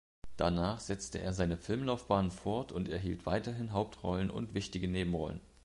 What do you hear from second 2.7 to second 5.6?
und erhielt weiterhin Hauptrollen und wichtige Nebenrollen.